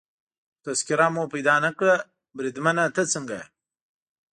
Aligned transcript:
خو 0.55 0.59
تذکیره 0.65 1.07
مو 1.13 1.23
پیدا 1.33 1.55
نه 1.65 1.71
کړل، 1.77 1.99
بریدمنه 2.37 2.83
ته 2.95 3.01
څنګه 3.13 3.33
یې؟ 3.39 3.45